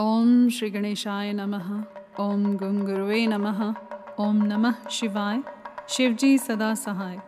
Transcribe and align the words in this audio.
ओम 0.00 0.48
श्री 0.48 0.70
गणेशाय 0.70 1.32
नमः। 1.32 1.84
ओम 2.20 2.56
गंग 2.56 2.88
नमः। 3.28 3.74
ओम 4.20 4.36
नमः 4.36 4.88
शिवाय। 4.90 5.42
शिवजी 5.88 6.38
सदा 6.38 6.74
सहाय। 6.74 7.18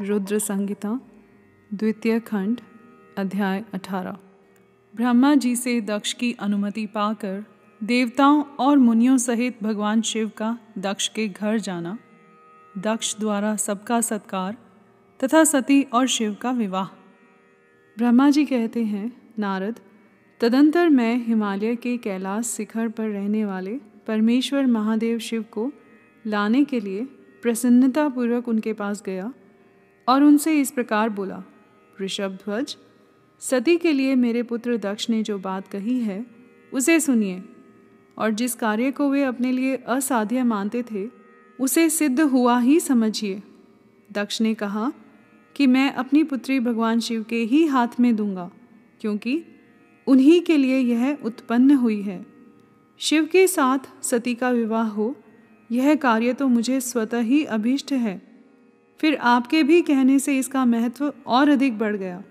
रुद्र 0.00 0.38
संगीता 0.38 1.00
द्वितीय 1.74 2.20
खंड, 2.20 2.60
अध्याय 3.18 3.64
अठारह। 3.74 4.18
ब्रह्मा 4.94 5.34
जी 5.34 5.56
से 5.56 5.80
दक्ष 5.80 6.12
की 6.12 6.32
अनुमति 6.32 6.86
पाकर 6.86 7.44
देवताओं 7.82 8.42
और 8.42 8.78
मुनियों 8.78 9.18
सहित 9.18 9.62
भगवान 9.62 10.02
शिव 10.02 10.28
का 10.28 10.58
दक्ष 10.78 11.08
के 11.08 11.28
घर 11.28 11.58
जाना, 11.58 11.98
दक्ष 12.78 13.18
द्वारा 13.18 13.56
सबका 13.56 14.00
सत्कार 14.00 14.56
तथा 15.24 15.44
सती 15.44 15.82
और 15.82 16.06
शिव 16.06 16.34
का 16.34 16.50
विवाह। 16.50 16.86
ब्रह्मा 17.98 18.30
जी 18.30 18.44
कहते 18.44 18.84
हैं, 18.84 19.32
नारद 19.38 19.80
तदंतर 20.42 20.88
मैं 20.88 21.24
हिमालय 21.26 21.76
के 21.76 21.96
कैलाश 21.96 22.44
शिखर 22.44 22.88
पर 22.88 23.08
रहने 23.08 23.44
वाले 23.44 23.80
परमेश्वर 24.06 24.66
महादेव 24.66 25.18
शिव 25.18 25.42
को 25.42 25.72
लाने 26.26 26.64
के 26.64 26.80
लिए 26.80 27.04
प्रसन्नतापूर्वक 27.42 28.48
उनके 28.48 28.72
पास 28.72 29.02
गया 29.06 29.32
और 30.08 30.22
उनसे 30.22 30.60
इस 30.60 30.70
प्रकार 30.70 31.08
बोला, 31.08 31.42
ऋषभ 32.02 32.38
ध्वज, 32.44 32.76
सती 33.40 33.76
के 33.76 33.92
लिए 33.92 34.14
मेरे 34.14 34.42
पुत्र 34.42 34.76
दक्ष 34.76 35.10
ने 35.10 35.22
जो 35.22 35.38
बात 35.38 35.68
कही 35.68 36.00
है, 36.00 36.26
उसे 36.72 37.00
सुनिए। 37.00 37.42
और 38.18 38.30
जिस 38.30 38.54
कार्य 38.54 38.90
को 38.90 39.10
वे 39.10 39.24
अपने 39.24 39.52
लिए 39.52 39.76
असाध्य 39.76 40.42
मानते 40.42 40.82
थे, 40.82 41.08
उसे 41.60 41.90
सिद्ध 41.90 42.20
हुआ 42.20 42.60
ही 42.60 42.80
समझिए। 42.80 43.42
दक्ष 44.12 44.40
ने 44.40 44.54
कहा 44.54 44.92
कि 45.56 45.66
मैं 45.66 45.92
अपनी 45.92 46.24
पुत्री 46.24 46.60
भगवान 46.60 47.00
शिव 47.00 47.22
के 47.22 47.42
ही 47.42 47.66
हाथ 47.66 48.00
में 48.00 48.16
दूँगा, 48.16 48.50
क्योंकि 49.00 49.44
उन्हीं 50.06 50.40
के 50.40 50.56
लिए 50.56 50.78
यह 50.78 51.18
उत्पन्न 51.24 51.70
हुई 51.70 52.00
है। 52.02 52.26
शिव 52.98 53.26
के 53.26 53.46
साथ 53.46 53.78
सती 54.02 54.34
का 54.34 54.50
विवाह 54.50 54.88
हो, 54.88 55.14
यह 55.70 55.94
कार्य 55.94 56.32
तो 56.32 56.48
मुझे 56.48 56.80
स्वतः 56.80 57.20
ही 57.20 57.44
अभीष्ट 57.44 57.92
है। 57.92 58.22
फिर 59.00 59.14
आपके 59.14 59.62
भी 59.62 59.82
कहने 59.82 60.18
से 60.18 60.38
इसका 60.38 60.64
महत्व 60.64 61.12
और 61.26 61.48
अधिक 61.48 61.78
बढ़ 61.78 61.96
गया। 61.96 62.22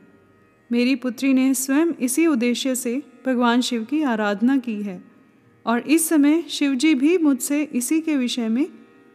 मेरी 0.71 0.95
पुत्री 0.95 1.33
ने 1.33 1.53
स्वयं 1.53 1.87
इसी 1.99 2.27
उद्देश्य 2.27 2.75
से 2.75 3.01
भगवान 3.25 3.61
शिव 3.61 3.83
की 3.83 4.01
आराधना 4.03 4.57
की 4.57 4.81
है 4.81 5.03
और 5.65 5.79
इस 5.79 6.09
समय 6.09 6.41
शिवजी 6.41 6.95
भी 6.95 7.17
मुझसे 7.17 7.63
इसी 7.63 8.01
के 8.01 8.15
विषय 8.17 8.47
में 8.47 8.67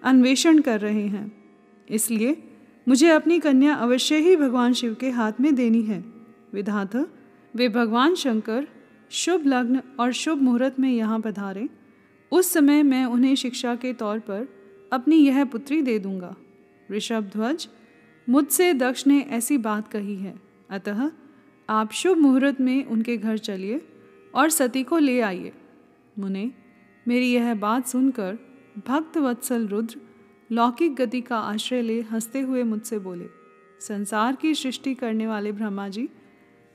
अन्वेषण 0.02 0.58
कर 0.58 0.80
रहे 0.80 1.06
हैं। 1.06 1.32
इसलिए 1.90 2.36
मुझे 2.88 3.08
अपनी 3.08 3.38
कन्या 3.40 3.74
अवश्य 3.74 4.16
ही 4.16 4.36
भगवान 4.36 4.72
शिव 4.72 4.94
के 4.94 5.10
हाथ 5.10 5.32
में 5.40 5.54
देनी 5.54 5.82
है। 5.82 6.04
विधाता 6.52 7.06
वे 7.56 7.68
भगवान 7.68 8.14
शंकर 8.14 8.66
शुभ 9.10 9.46
लग्न 9.46 9.82
और 10.00 10.12
शुभ 10.12 10.42
मुहूर्त 10.42 10.80
में 10.80 10.90
यहाँ 10.90 11.20
पधारे। 11.20 11.68
उस 12.32 12.52
समय 12.52 12.82
मैं 12.82 13.04
उन्हें 13.04 13.34
शिक्षा 13.34 13.74
के 13.74 13.92
तौर 13.92 14.18
पर 14.18 14.48
अपनी 14.92 15.16
यह 15.16 15.44
पुत्री 15.44 15.82
दे 15.82 15.98
दूँगा। 15.98 16.36
ऋषभ 16.92 17.30
ध्वज, 17.32 17.68
मुझसे 18.28 18.74
दक्ष 18.74 19.06
ने 19.06 19.20
ऐसी 19.20 19.58
बात 19.58 19.88
कही 19.88 20.16
है। 20.16 20.34
अतः 20.70 21.10
आप 21.68 21.92
शुभ 21.92 22.18
मुहूर्त 22.18 22.60
में 22.60 22.84
उनके 22.84 23.16
घर 23.16 23.38
चलिए 23.38 23.80
और 24.34 24.50
सती 24.50 24.82
को 24.82 24.98
ले 24.98 25.20
आइए। 25.20 25.52
मुने, 26.18 26.50
मेरी 27.08 27.32
यह 27.32 27.54
बात 27.54 27.86
सुनकर 27.86 28.38
भक्त 28.88 29.18
वत्सल 29.18 29.66
रुद्र 29.66 30.00
लौकिक 30.52 30.94
गति 30.94 31.20
का 31.20 31.38
आश्रय 31.38 31.82
ले 31.82 32.00
हँसते 32.00 32.40
हुए 32.40 32.62
मुझसे 32.62 32.98
बोले, 32.98 33.26
संसार 33.80 34.36
की 34.36 34.54
सृष्टि 34.54 34.94
करने 34.94 35.26
वाले 35.26 35.52
ब्रह्मा 35.52 35.88
जी 35.88 36.08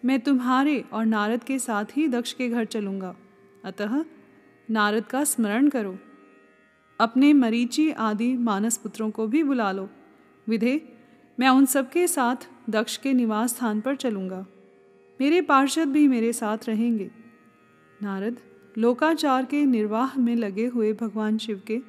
मैं 0.06 0.20
तुम्हारे 0.20 0.86
और 0.94 1.06
नारद 1.06 1.44
के 1.44 1.60
साथ 1.60 1.86
ही 1.96 2.08
दक्ष 2.08 2.34
के 2.34 2.50
घर 2.50 2.66
चलूँगा। 2.66 3.16
अतः 3.66 4.06
नारद 4.70 5.04
का 5.04 5.24
स्मरण 5.24 5.70
करो। 5.70 6.00
अपने 7.00 7.34
मरीची 7.34 7.92
आदि 7.92 8.38
मानस 8.38 8.78
पुत्रों 8.78 9.12
को 9.12 9.28
भी 9.28 9.44
बुला 9.44 9.72
लो। 9.72 9.90
विधे, 10.48 10.98
मैं 11.40 11.50
उन 11.50 11.66
सबके 11.66 12.08
साथ 12.08 12.36
दक्ष 12.70 12.98
के 12.98 13.14
निवास 13.14 13.50
स्थान 13.50 13.82
पर 13.82 13.96
चलूँगा। 13.96 14.46
मेरे 15.22 15.42
पार्षद 15.42 15.88
भी 15.88 16.08
मेरे 16.08 16.34
साथ 16.34 16.58
रहेंगे। 16.68 17.12
नारद, 18.04 18.38
लोकाचार 18.78 19.46
के 19.46 19.66
निर्वाह 19.66 20.20
में 20.20 20.36
लगे 20.36 20.66
हुए 20.68 20.94
भगवान 20.94 21.38
शिव 21.38 21.62
के 21.68 21.80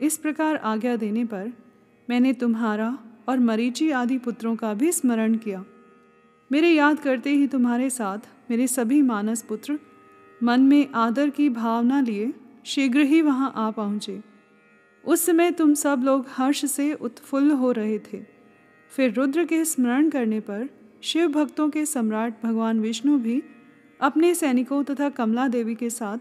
इस 0.00 0.16
प्रकार 0.16 0.56
आज्ञा 0.56 0.96
देने 0.96 1.24
पर 1.24 1.52
मैंने 2.10 2.32
तुम्हारा 2.32 2.98
और 3.28 3.38
मरीची 3.38 3.90
आदि 3.90 4.18
पुत्रों 4.18 4.56
का 4.56 4.74
भी 4.74 4.92
स्मरण 4.92 5.34
किया। 5.36 5.64
मेरे 6.50 6.68
याद 6.70 6.98
करते 6.98 7.30
ही 7.30 7.46
तुम्हारे 7.46 7.90
साथ 7.90 8.18
मेरे 8.50 8.66
सभी 8.66 9.02
मानस 9.02 9.42
पुत्र, 9.42 9.78
मन 10.42 10.60
में 10.60 10.86
आदर 10.94 11.30
की 11.30 11.48
भावना 11.48 12.00
लिए 12.00 12.32
शीघ्र 12.64 13.00
ही 13.00 13.22
वहाँ 13.22 13.52
आ 13.56 13.70
पहुँचे। 13.70 14.20
उस 15.04 15.26
समय 15.26 15.50
तुम 15.50 15.74
सब 15.74 16.02
लोग 16.04 16.26
हर्ष 16.30 16.64
से 16.64 16.92
उत्फुल्ल 16.94 17.50
हो 17.50 17.72
रहे 17.72 17.98
थे। 17.98 18.22
फिर 18.90 19.12
रुद्र 19.12 19.44
के 19.44 19.64
स्मरण 19.64 20.10
करने 20.10 20.40
पर 20.40 20.68
शिव 21.02 21.28
भक्तों 21.28 21.68
के 21.70 21.86
सम्राट 21.86 22.42
भगवान 22.42 22.80
विष्णु 22.80 23.18
भी 23.18 23.42
अपने 24.00 24.34
सैनिकों 24.34 24.84
तथा 24.84 25.08
कमला 25.08 25.48
देवी 25.48 25.74
के 25.74 25.90
साथ 25.90 26.18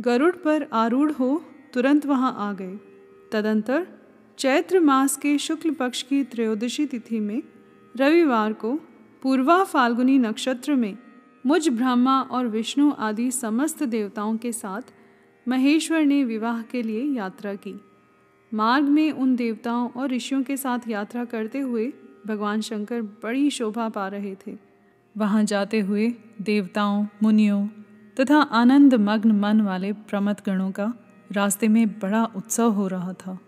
गरुड़ 0.00 0.34
पर 0.36 0.68
आरूढ़ 0.72 1.12
हो 1.12 1.44
तुरंत 1.74 2.06
वहाँ 2.06 2.34
आ 2.38 2.52
गए। 2.52 2.76
तदंतर 3.32 3.86
चैत्र 4.38 4.80
मास 4.80 5.16
के 5.16 5.38
शुक्ल 5.38 5.70
पक्ष 5.70 6.02
की 6.02 6.24
त्रयोदशी 6.24 6.86
तिथि 6.86 7.20
में 7.20 7.42
रविवार 7.96 8.52
को 8.52 8.78
पूर्वा 9.22 9.64
फाल्गुनी 9.64 10.18
नक्षत्र 10.18 10.74
में 10.74 10.98
मुझ 11.46 11.68
ब्रह्मा 11.68 12.20
और 12.20 12.46
विष्णु 12.46 12.92
आदि 12.98 13.30
समस्त 13.30 13.82
देवताओं 13.82 14.36
के 14.36 14.52
साथ 14.52 14.82
महेश्वर 15.48 16.00
ने 16.00 16.24
विवाह 16.24 16.62
के 16.62 16.82
लिए 16.82 17.04
यात्रा 17.04 17.54
की। 17.54 17.80
मार्ग 18.54 18.84
में 18.84 19.12
उन 19.12 19.36
देवताओं 19.36 19.90
और 19.90 20.10
ऋषियों 20.10 20.42
के 20.42 20.56
साथ 20.56 20.78
यात्रा 20.88 21.24
करते 21.24 21.58
हुए 21.58 21.92
भगवान 22.26 22.60
शंकर 22.60 23.02
बड़ी 23.02 23.50
शोभा 23.50 23.88
पा 23.88 24.08
रहे 24.08 24.34
थे। 24.34 24.56
वहाँ 25.16 25.44
जाते 25.44 25.80
हुए 25.80 26.14
देवताओं, 26.42 27.06
मुनियों 27.22 27.66
तथा 28.20 28.36
आनंद 28.36 28.94
मग्न 28.94 29.32
मन 29.32 29.60
वाले 29.60 29.92
प्रमथ 29.92 30.34
गणों 30.46 30.70
का 30.70 30.94
रास्ते 31.32 31.68
में 31.68 31.88
बड़ा 31.88 32.24
उत्सव 32.24 32.70
हो 32.70 32.88
रहा 32.88 33.12
था। 33.12 33.38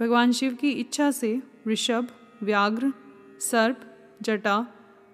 भगवान 0.00 0.32
शिव 0.32 0.54
की 0.54 0.70
इच्छा 0.70 1.10
से 1.10 1.42
ऋषभ, 1.68 2.08
व्याघ्र, 2.42 2.92
सर्प, 3.40 3.80
जटा 4.22 4.66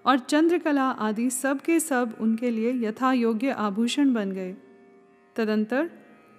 और 0.05 0.19
चंद्रकला 0.19 0.89
आदि 0.89 1.29
सब 1.29 1.61
के 1.61 1.79
सब 1.79 2.15
उनके 2.21 2.49
लिए 2.49 2.73
यथा 2.87 3.11
योग्य 3.13 3.49
आभूषण 3.49 4.13
बन 4.13 4.31
गए। 4.31 4.55
तदंतर 5.35 5.89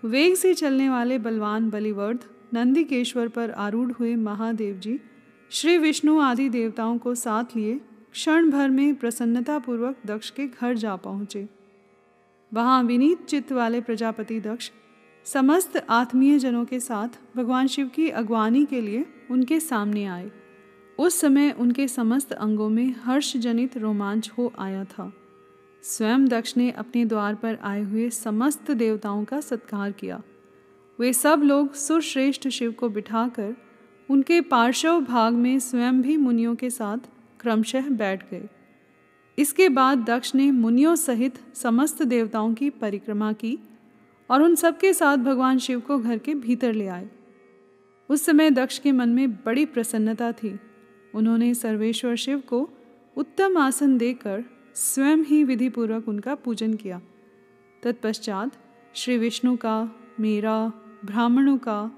वेग 0.02 0.34
से 0.34 0.54
चलने 0.54 0.88
वाले 0.88 1.18
बलवान 1.18 1.70
बलिवर्ध, 1.70 2.24
नंदिकेश्वर 2.54 3.28
पर 3.28 3.50
आरूढ़ 3.50 3.92
हुए 3.92 4.14
महादेव 4.16 4.78
जी 4.78 4.98
श्री 5.50 5.78
विष्णु 5.78 6.20
आदि 6.20 6.48
देवताओं 6.48 6.98
को 6.98 7.14
साथ 7.14 7.56
लिए 7.56 7.80
क्षण 8.12 8.50
भर 8.50 8.68
में 8.68 8.94
प्रसन्नतापूर्वक 8.94 9.96
दक्ष 10.06 10.30
के 10.30 10.46
घर 10.46 10.76
जा 10.76 10.96
पहुँचे। 10.96 11.48
वहाँ 12.52 12.82
विनीत 12.82 13.24
चित्त 13.24 13.52
वाले 13.52 13.80
प्रजापति 13.80 14.40
दक्ष, 14.40 14.70
समस्त 15.26 15.76
आत्मीय 15.90 16.38
जनों 16.38 16.64
के 16.64 16.80
साथ 16.80 17.08
भगवान 17.36 17.66
शिव 17.66 17.88
की 17.88 18.08
अगवानी 18.10 18.64
के 18.64 18.80
लिए 18.80 19.04
उनके 19.30 19.60
सामने 19.60 20.04
आए। 20.04 20.30
उस 20.98 21.20
समय 21.20 21.50
उनके 21.50 21.88
समस्त 21.88 22.32
अंगों 22.32 22.68
में 22.68 22.94
हर्ष 23.02 23.36
जनित 23.36 23.76
रोमांच 23.76 24.30
हो 24.38 24.52
आया 24.58 24.84
था। 24.84 25.12
स्वयं 25.82 26.26
दक्ष 26.28 26.56
ने 26.56 26.70
अपने 26.70 27.04
द्वार 27.04 27.34
पर 27.34 27.58
आए 27.62 27.82
हुए 27.82 28.10
समस्त 28.10 28.70
देवताओं 28.70 29.24
का 29.24 29.40
सत्कार 29.40 29.92
किया। 29.92 30.22
वे 31.00 31.12
सब 31.12 31.42
लोग 31.44 31.74
सुरश्रेष्ठ 31.74 32.48
शिव 32.48 32.72
को 32.72 32.88
बिठाकर 32.88 33.54
उनके 34.10 34.40
पार्श्व 34.40 35.00
भाग 35.00 35.34
में 35.34 35.58
स्वयं 35.58 36.02
भी 36.02 36.16
मुनियों 36.16 36.54
के 36.54 36.70
साथ 36.70 36.98
क्रमशः 37.40 37.88
बैठ 37.88 38.30
गए। 38.30 38.48
इसके 39.38 39.68
बाद 39.68 39.98
दक्ष 39.98 40.34
ने 40.34 40.50
मुनियों 40.50 40.96
सहित 40.96 41.38
समस्त 41.54 42.02
देवताओं 42.02 42.54
की 42.54 42.70
परिक्रमा 42.70 43.32
की 43.32 43.58
और 44.30 44.42
उन 44.42 44.54
सबके 44.54 44.92
साथ 44.94 45.16
भगवान 45.16 45.58
शिव 45.58 45.80
को 45.80 45.98
घर 45.98 46.18
के 46.18 46.34
भीतर 46.34 46.72
ले 46.72 46.86
आए। 46.86 47.08
उस 48.08 48.24
समय 48.24 48.50
दक्ष 48.50 48.78
के 48.78 48.92
मन 48.92 49.08
में 49.08 49.32
बड़ी 49.32 49.64
प्रसन्नता 49.64 50.32
थी। 50.32 50.60
उन्होंने 51.14 51.54
सर्वेश्वर 51.54 52.14
शिव 52.14 52.40
को 52.40 52.70
उत्तम 53.16 53.56
आसन 53.56 53.98
देकर 53.98 54.44
स्वयं 54.74 55.18
ही 55.18 55.44
विधिपूर्वक 55.44 56.08
उनका 56.08 56.34
पूजन 56.34 56.74
किया। 56.74 57.00
तत्पश्चात 57.82 58.52
श्री 58.94 59.18
विष्णु 59.18 59.56
का, 59.56 59.90
मेरा, 60.20 60.72
ब्राह्मणों 61.04 61.58
का, 61.58 61.90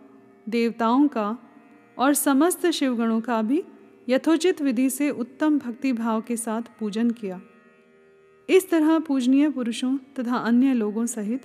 देवताओं 0.48 1.08
का 1.08 1.38
और 1.98 2.14
समस्त 2.14 2.66
शिवगणों 2.66 3.20
का 3.20 3.42
भी 3.42 3.62
यथोचित 4.08 4.62
विधि 4.62 4.90
से 4.90 5.10
उत्तम 5.10 5.58
भक्ति 5.58 5.92
भाव 5.92 6.20
के 6.20 6.36
साथ 6.36 6.62
पूजन 6.80 7.10
किया। 7.10 7.40
इस 8.48 8.70
तरह 8.70 8.98
पूजनीय 8.98 9.48
पुरुषों 9.50 9.96
तथा 9.96 10.36
अन्य 10.36 10.74
लोगों 10.74 11.06
सहित 11.06 11.42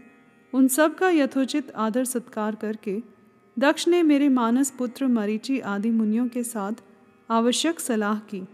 उन 0.54 0.68
सब 0.68 0.96
का 0.96 1.10
यथोचित 1.10 1.72
आदर 1.72 2.06
सत्कार 2.06 2.56
करके 2.56 3.02
दक्ष 3.60 3.88
ने 3.88 4.04
मेरे 4.04 4.30
मानस 4.30 4.72
पुत्र 4.72 5.08
मरीचि 5.08 5.60
आदि 5.60 5.90
मुनियों 5.90 6.28
के 6.28 6.44
साथ 6.44 6.74
आवश्यक 7.32 7.80
सलाह 7.80 8.20
की। 8.20 8.48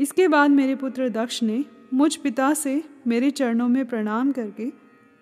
इसके 0.00 0.28
बाद 0.28 0.50
मेरे 0.50 0.74
पुत्र 0.74 1.08
दक्ष 1.08 1.42
ने 1.42 1.64
मुझ 1.94 2.16
पिता 2.16 2.54
से 2.54 2.84
मेरे 3.06 3.30
चरणों 3.30 3.68
में 3.68 3.86
प्रणाम 3.86 4.32
करके 4.32 4.70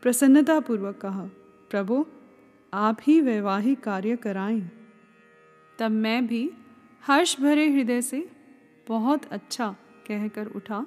प्रसन्नतापूर्वक 0.02 0.96
कहा, 0.96 1.24
प्रभु, 1.70 2.06
आप 2.72 2.98
ही 3.02 3.20
वैवाहिक 3.20 3.80
कार्य 3.80 4.16
कराएँ 4.16 4.70
तब 5.78 5.90
मैं 5.90 6.26
भी 6.26 6.50
हर्ष 7.06 7.40
भरे 7.40 7.68
हृदय 7.70 8.02
से 8.02 8.30
बहुत 8.88 9.24
अच्छा 9.24 9.76
कहकर 10.08 10.46
उठा 10.46 10.86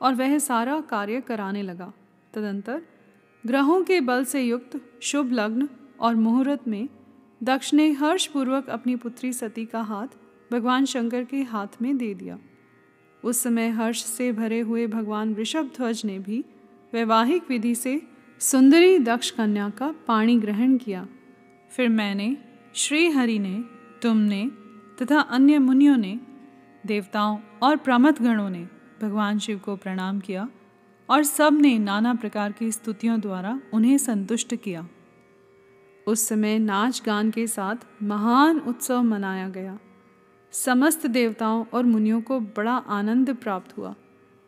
और 0.00 0.14
वह 0.14 0.38
सारा 0.38 0.80
कार्य 0.80 1.20
कराने 1.20 1.62
लगा। 1.62 1.92
तदंतर 2.34 2.82
ग्रहों 3.46 3.82
के 3.84 4.00
बल 4.00 4.24
से 4.24 4.42
युक्त 4.42 4.80
शुभ 5.02 5.32
लग्न 5.32 5.68
और 6.00 6.14
मुहूर्त 6.14 6.68
में 6.68 6.88
दक्ष 7.42 7.74
ने 7.74 7.90
हर्षपूर्वक 7.92 8.68
अपनी 8.68 8.96
पुत्री 8.96 9.32
सती 9.32 9.66
का 9.66 9.82
हाथ 9.82 10.08
भगवान 10.52 10.84
शंकर 10.84 11.24
के 11.24 11.42
हाथ 11.42 11.82
में 11.82 11.96
दे 11.96 12.14
दिया। 12.14 12.38
उस 13.24 13.42
समय 13.42 13.68
हर्ष 13.68 14.04
से 14.04 14.32
भरे 14.32 14.60
हुए 14.60 14.86
भगवान 14.86 15.34
वृषभ 15.34 15.70
ध्वज 15.76 16.02
ने 16.04 16.18
भी 16.18 16.44
वैवाहिक 16.94 17.42
विधि 17.48 17.74
से 17.74 18.02
सुंदरी 18.40 18.98
दक्ष 18.98 19.30
कन्या 19.30 19.70
का 19.70 19.94
पाणी 20.08 20.38
ग्रहण 20.38 20.76
किया। 20.76 21.08
फिर 21.70 21.88
मैंने 21.88 22.36
श्री 22.74 23.08
हरि 23.08 23.38
ने, 23.38 23.64
तुमने 24.02 24.50
तथा 25.02 25.20
अन्य 25.20 25.58
मुनियों 25.58 25.96
ने, 25.96 26.20
देवताओं 26.86 27.38
और 27.62 27.76
प्रमथ 27.76 28.12
गणों 28.12 28.50
ने 28.50 28.68
भगवान 29.02 29.38
शिव 29.38 29.58
को 29.58 29.76
प्रणाम 29.76 30.20
किया 30.20 30.48
और 31.10 31.22
सबने 31.22 31.78
नाना 31.78 32.14
प्रकार 32.14 32.52
की 32.52 32.72
स्तुतियों 32.72 33.20
द्वारा 33.20 33.60
उन्हें 33.72 33.98
संतुष्ट 33.98 34.54
किया। 34.54 34.88
उस 36.06 36.28
समय 36.28 36.58
नाच 36.58 37.02
गान 37.06 37.30
के 37.30 37.46
साथ 37.46 37.76
महान 38.02 38.58
उत्सव 38.60 39.02
मनाया 39.02 39.48
गया। 39.48 39.78
समस्त 40.52 41.06
देवताओं 41.06 41.64
और 41.72 41.84
मुनियों 41.84 42.20
को 42.20 42.40
बड़ा 42.40 42.72
आनंद 42.72 43.34
प्राप्त 43.34 43.78
हुआ। 43.78 43.94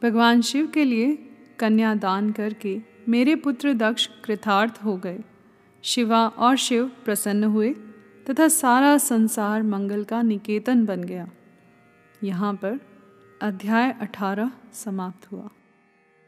भगवान 0.03 0.41
शिव 0.41 0.67
के 0.67 0.85
लिए 0.85 1.17
कन्या 1.59 1.95
दान 1.95 2.33
करके 2.33 2.83
मेरे 3.09 3.35
पुत्र 3.35 3.75
दक्ष 3.75 4.09
कृतार्थ 4.25 4.81
हो 4.85 4.97
गए। 4.97 5.21
शिवा 5.83 6.29
और 6.29 6.57
शिव 6.57 6.91
प्रसन्न 7.05 7.45
हुए 7.45 7.75
तथा 8.31 8.49
सारा 8.49 8.99
संसार 8.99 9.63
मंगल 9.63 10.05
का 10.05 10.23
निकेतन 10.23 10.85
बन 10.85 11.05
गया। 11.05 11.29
यहाँ 12.25 12.55
पर 12.55 12.81
अध्याय 13.43 13.97
अठारह 14.01 14.51
समाप्त 14.73 15.33
हुआ। 15.33 15.49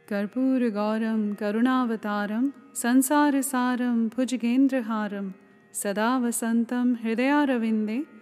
कर्पूर 0.09 0.71
गौरम, 0.71 1.35
करुणावतारम, 1.35 2.53
संसार 2.75 3.43
सारम, 3.43 4.09
भुजगेंद्रहारम, 4.09 5.33
सदा 5.75 6.19
वसंतम, 6.19 6.97
हृदयारविंदे 7.03 8.22